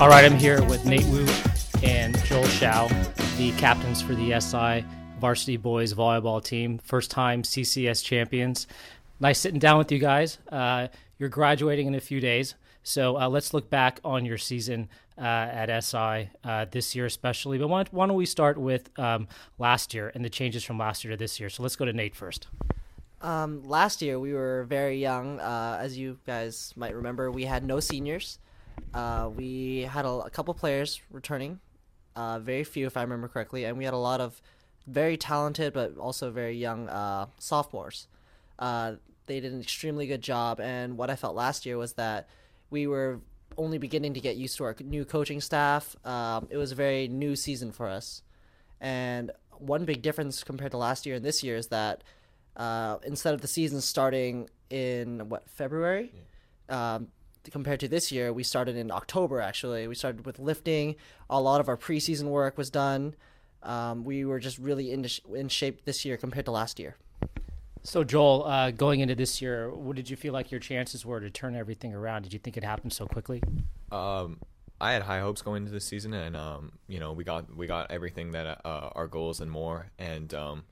[0.00, 1.26] All right, I'm here with Nate Wu
[1.82, 2.86] and Joel Shao,
[3.36, 4.86] the captains for the SI
[5.18, 8.68] varsity boys volleyball team, first time CCS champions.
[9.18, 10.38] Nice sitting down with you guys.
[10.52, 10.86] Uh,
[11.18, 14.88] you're graduating in a few days, so uh, let's look back on your season
[15.18, 17.58] uh, at SI uh, this year, especially.
[17.58, 19.26] But why, why don't we start with um,
[19.58, 21.50] last year and the changes from last year to this year?
[21.50, 22.46] So let's go to Nate first.
[23.20, 25.40] Um, last year we were very young.
[25.40, 28.38] Uh, as you guys might remember, we had no seniors.
[28.94, 31.60] Uh, we had a, a, couple players returning,
[32.16, 34.40] uh, very few if I remember correctly, and we had a lot of
[34.86, 38.08] very talented but also very young uh, sophomores.
[38.58, 38.94] Uh,
[39.26, 42.28] they did an extremely good job, and what I felt last year was that
[42.70, 43.20] we were
[43.56, 45.94] only beginning to get used to our new coaching staff.
[46.04, 48.22] Um, it was a very new season for us,
[48.80, 52.04] and one big difference compared to last year and this year is that
[52.56, 56.12] uh, instead of the season starting in what February,
[56.68, 56.94] yeah.
[56.94, 57.08] um,
[57.48, 59.40] compared to this year, we started in October.
[59.40, 60.96] Actually, we started with lifting.
[61.30, 63.14] A lot of our preseason work was done.
[63.62, 66.96] Um, we were just really in, sh- in shape this year compared to last year.
[67.82, 71.20] So, Joel, uh, going into this year, what did you feel like your chances were
[71.20, 72.22] to turn everything around?
[72.22, 73.42] Did you think it happened so quickly?
[73.90, 74.38] Um,
[74.80, 77.66] I had high hopes going into the season, and um, you know, we got we
[77.66, 79.86] got everything that uh, our goals and more.
[79.98, 80.64] And um,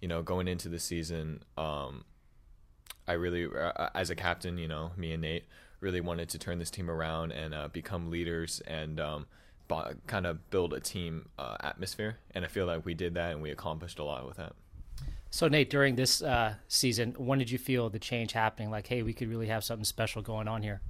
[0.00, 2.04] you know, going into the season, um,
[3.08, 5.44] I really, uh, as a captain, you know, me and Nate
[5.80, 9.26] really wanted to turn this team around and uh, become leaders and um,
[10.06, 12.18] kind of build a team uh, atmosphere.
[12.34, 14.54] And I feel like we did that and we accomplished a lot with that.
[15.30, 18.70] So, Nate, during this uh, season, when did you feel the change happening?
[18.70, 20.80] Like, hey, we could really have something special going on here?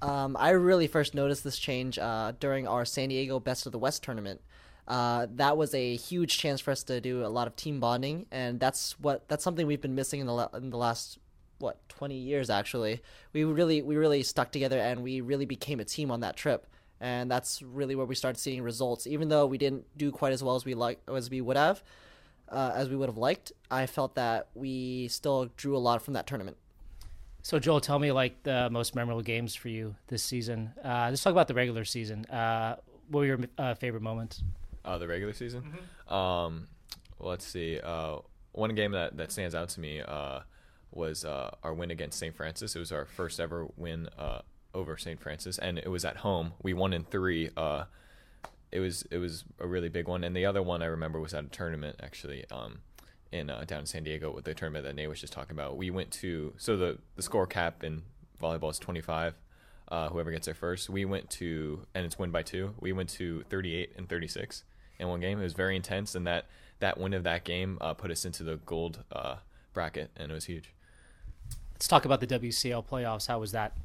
[0.00, 3.78] Um, I really first noticed this change uh, during our San Diego Best of the
[3.78, 4.40] West tournament.
[4.88, 8.24] Uh, that was a huge chance for us to do a lot of team bonding,
[8.30, 11.18] and that's what that's something we've been missing in the in the last
[11.58, 13.02] what 20 years actually.
[13.34, 16.66] We really we really stuck together and we really became a team on that trip,
[17.02, 19.06] and that's really where we started seeing results.
[19.06, 21.82] Even though we didn't do quite as well as we like as we would have,
[22.48, 26.14] uh, as we would have liked, I felt that we still drew a lot from
[26.14, 26.56] that tournament.
[27.42, 30.72] So, Joel, tell me like the most memorable games for you this season.
[30.82, 32.24] Uh, let's talk about the regular season.
[32.26, 32.76] Uh,
[33.10, 34.42] what were your uh, favorite moments?
[34.88, 35.62] Uh, the regular season.
[35.62, 36.14] Mm-hmm.
[36.14, 36.68] Um,
[37.18, 37.78] well, let's see.
[37.78, 38.16] Uh,
[38.52, 40.40] one game that, that stands out to me uh,
[40.90, 42.34] was uh, our win against St.
[42.34, 42.74] Francis.
[42.74, 44.40] It was our first ever win uh,
[44.72, 45.20] over St.
[45.20, 46.54] Francis, and it was at home.
[46.62, 47.50] We won in three.
[47.54, 47.84] Uh,
[48.72, 51.34] it was it was a really big one, and the other one I remember was
[51.34, 52.44] at a tournament actually.
[52.50, 52.80] Um,
[53.30, 55.76] in uh, down in San Diego with the tournament that Nate was just talking about.
[55.76, 58.02] We went to so the the score cap in
[58.40, 59.34] volleyball is 25.
[59.90, 60.88] Uh, whoever gets there first.
[60.88, 62.74] We went to and it's win by two.
[62.80, 64.64] We went to 38 and 36
[64.98, 65.38] in one game.
[65.40, 66.46] It was very intense, and that
[66.80, 69.36] that win of that game uh, put us into the gold uh,
[69.72, 70.72] bracket, and it was huge.
[71.72, 73.28] Let's talk about the WCAL playoffs.
[73.28, 73.76] How was that?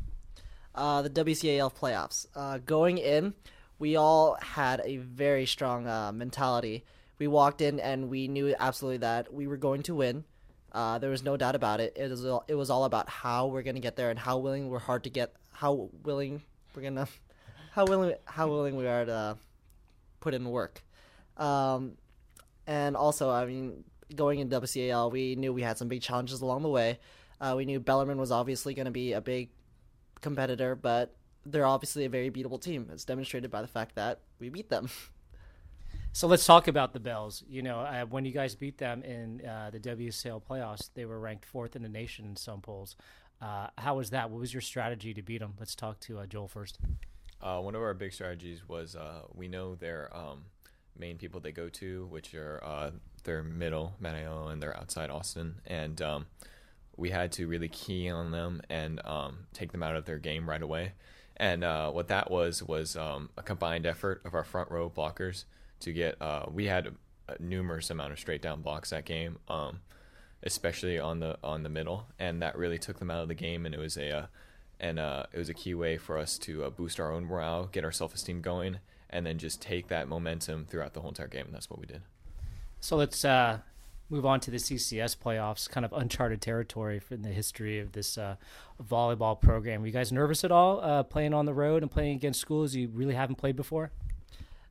[0.75, 2.25] Uh, the WCAL playoffs.
[2.35, 3.34] Uh, going in,
[3.78, 6.84] we all had a very strong uh, mentality.
[7.19, 10.23] We walked in and we knew absolutely that we were going to win.
[10.72, 11.94] Uh, there was no doubt about it.
[11.96, 14.69] It was all, it was all about how we're gonna get there and how willing
[14.69, 15.35] we're hard to get.
[15.52, 16.41] How willing
[16.75, 17.07] we're gonna,
[17.72, 19.38] how willing how willing we are to
[20.19, 20.81] put in work.
[21.38, 21.94] Um,
[22.67, 23.83] and also, I mean,
[24.16, 26.99] going in WCAL, we knew we had some big challenges along the way.
[27.41, 29.49] Uh, we knew Bellarmine was obviously going to be a big
[30.22, 32.89] competitor, but they're obviously a very beatable team.
[32.91, 34.89] It's demonstrated by the fact that we beat them.
[36.16, 37.43] So let's talk about the Bells.
[37.49, 41.19] You know, uh, when you guys beat them in uh, the WCAL playoffs, they were
[41.19, 42.95] ranked fourth in the nation in some polls.
[43.41, 44.29] Uh, how was that?
[44.29, 45.55] What was your strategy to beat them?
[45.59, 46.77] Let's talk to uh, Joel first.
[47.41, 48.95] Uh, one of our big strategies was
[49.33, 50.45] we know they're um,
[50.97, 52.91] main people they go to, which are uh,
[53.23, 56.25] their middle Manio and their outside Austin, and um,
[56.95, 60.49] we had to really key on them and um, take them out of their game
[60.49, 60.93] right away.
[61.37, 65.45] And uh, what that was was um, a combined effort of our front row blockers
[65.79, 66.21] to get.
[66.21, 66.91] Uh, we had a,
[67.33, 69.79] a, numerous amount of straight down blocks that game, um,
[70.43, 73.65] especially on the on the middle, and that really took them out of the game.
[73.65, 74.25] And it was a uh,
[74.79, 77.67] and uh, it was a key way for us to uh, boost our own morale,
[77.72, 78.79] get our self esteem going,
[79.13, 81.45] and then just take that momentum throughout the whole entire game.
[81.45, 82.01] And that's what we did.
[82.81, 83.59] So let's uh,
[84.09, 88.17] move on to the CCS playoffs, kind of uncharted territory in the history of this
[88.17, 88.35] uh,
[88.83, 89.81] volleyball program.
[89.81, 92.75] Were you guys nervous at all uh, playing on the road and playing against schools
[92.75, 93.91] you really haven't played before?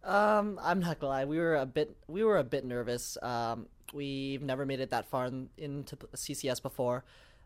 [0.05, 1.25] Um, I'm not gonna lie.
[1.25, 3.17] We were a bit we were a bit nervous.
[3.23, 7.05] Um, we've never made it that far in, into CCS before,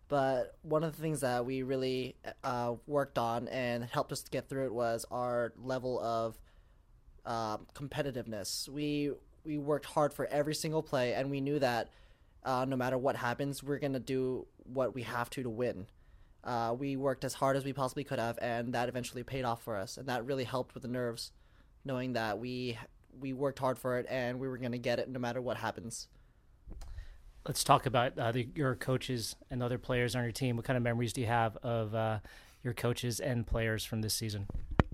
[0.08, 4.30] but one of the things that we really uh, worked on and helped us to
[4.30, 6.38] get through it was our level of
[7.26, 8.68] uh, competitiveness.
[8.68, 9.12] We
[9.44, 11.90] we worked hard for every single play, and we knew that
[12.44, 15.86] uh, no matter what happens, we're gonna do what we have to to win.
[16.44, 19.62] uh, we worked as hard as we possibly could have, and that eventually paid off
[19.62, 21.32] for us, and that really helped with the nerves,
[21.84, 22.78] knowing that we
[23.18, 25.56] we worked hard for it and we were going to get it no matter what
[25.56, 26.06] happens.
[27.46, 30.56] Let's talk about uh, the, your coaches and other players on your team.
[30.56, 32.18] What kind of memories do you have of uh,
[32.62, 34.48] your coaches and players from this season?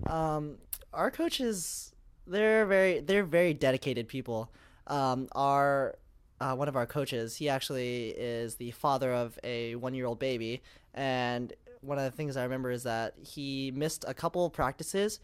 [0.06, 0.58] Um,
[0.92, 1.91] our coaches,
[2.26, 4.50] they're very they're very dedicated people.
[4.86, 5.96] Um, our
[6.40, 10.18] uh, one of our coaches, he actually is the father of a one year old
[10.18, 10.62] baby,
[10.94, 15.20] and one of the things I remember is that he missed a couple practices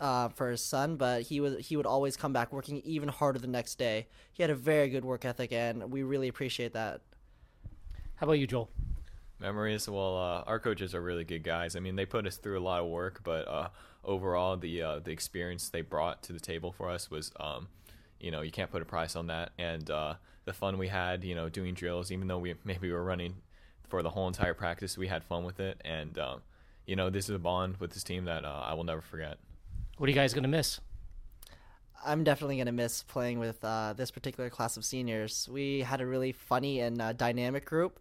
[0.00, 3.38] uh, for his son, but he was he would always come back working even harder
[3.38, 4.06] the next day.
[4.32, 7.00] He had a very good work ethic, and we really appreciate that.
[8.16, 8.70] How about you, Joel?
[9.42, 9.88] Memories.
[9.88, 11.74] Well, uh, our coaches are really good guys.
[11.74, 13.68] I mean, they put us through a lot of work, but uh,
[14.04, 17.66] overall, the uh, the experience they brought to the table for us was, um,
[18.20, 19.50] you know, you can't put a price on that.
[19.58, 23.02] And uh, the fun we had, you know, doing drills, even though we maybe were
[23.02, 23.34] running
[23.88, 25.80] for the whole entire practice, we had fun with it.
[25.84, 26.42] And um,
[26.86, 29.38] you know, this is a bond with this team that uh, I will never forget.
[29.98, 30.78] What are you guys going to miss?
[32.04, 35.48] I'm definitely going to miss playing with uh, this particular class of seniors.
[35.50, 37.98] We had a really funny and uh, dynamic group.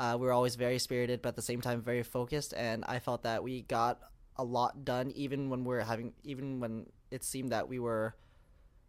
[0.00, 3.00] Uh, we were always very spirited, but at the same time very focused, and I
[3.00, 4.00] felt that we got
[4.36, 8.14] a lot done, even when we are having, even when it seemed that we were,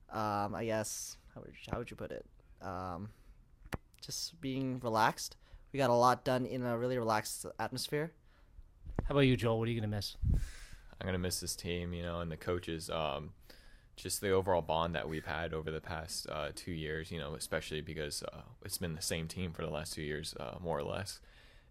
[0.10, 2.25] um, I guess, how would you, how would you put it,
[2.62, 3.10] um,
[4.02, 5.36] just being relaxed.
[5.74, 8.13] We got a lot done in a really relaxed atmosphere.
[9.04, 9.60] How about you, Joel?
[9.60, 10.16] What are you going to miss?
[11.02, 12.88] I'm gonna miss this team, you know, and the coaches.
[12.90, 13.31] Um,
[13.95, 17.35] just the overall bond that we've had over the past uh, two years, you know,
[17.35, 20.77] especially because uh, it's been the same team for the last two years, uh, more
[20.77, 21.19] or less.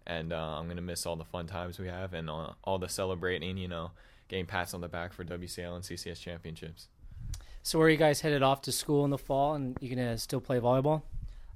[0.06, 2.88] And uh, I'm gonna miss all the fun times we have and uh, all the
[2.88, 3.92] celebrating, you know,
[4.28, 6.88] getting pats on the back for WCAL and CCS championships.
[7.62, 10.16] So, where are you guys headed off to school in the fall, and you gonna
[10.16, 11.02] still play volleyball?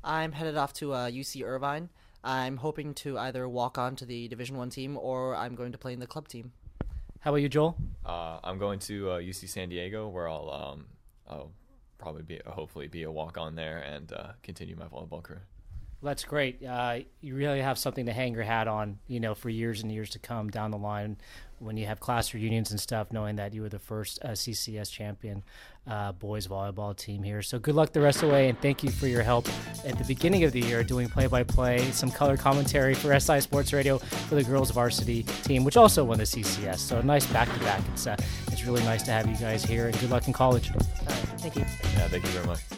[0.02, 1.88] I'm headed off to UC uh, Irvine.
[2.22, 5.78] I'm hoping to either walk on to the Division One team or I'm going to
[5.78, 6.52] play in the club team.
[7.24, 7.74] How about you, Joel?
[8.04, 10.84] Uh, I'm going to uh, UC San Diego, where I'll um,
[11.26, 11.52] I'll
[11.96, 15.46] probably be hopefully be a walk on there and uh, continue my volleyball career.
[16.04, 16.62] Well, that's great.
[16.62, 19.90] Uh, you really have something to hang your hat on, you know, for years and
[19.90, 21.16] years to come down the line
[21.60, 24.92] when you have class reunions and stuff, knowing that you were the first uh, CCS
[24.92, 25.42] champion
[25.86, 27.40] uh, boys volleyball team here.
[27.40, 29.48] So good luck the rest of the way, and thank you for your help
[29.86, 33.96] at the beginning of the year doing play-by-play, some color commentary for SI Sports Radio
[33.96, 36.80] for the girls varsity team, which also won the CCS.
[36.80, 37.80] So a nice back-to-back.
[37.94, 38.16] It's uh,
[38.48, 40.70] it's really nice to have you guys here, and good luck in college.
[41.38, 41.62] thank you.
[41.62, 42.73] Yeah, thank you very much.